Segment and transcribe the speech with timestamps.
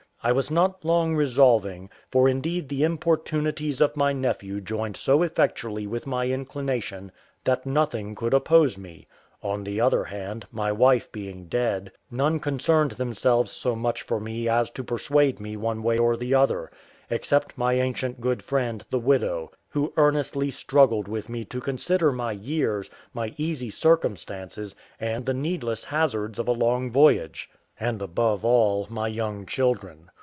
[0.23, 5.87] I was not long resolving, for indeed the importunities of my nephew joined so effectually
[5.87, 7.11] with my inclination
[7.43, 9.07] that nothing could oppose me;
[9.41, 14.47] on the other hand, my wife being dead, none concerned themselves so much for me
[14.47, 16.69] as to persuade me one way or the other,
[17.09, 22.31] except my ancient good friend the widow, who earnestly struggled with me to consider my
[22.31, 27.49] years, my easy circumstances, and the needless hazards of a long voyage;
[27.79, 30.07] and above all, my young children.